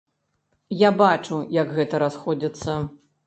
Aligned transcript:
Я 0.77 0.89
бачу, 1.01 1.37
як 1.57 1.77
гэта 1.77 2.01
расходзіцца. 2.07 2.79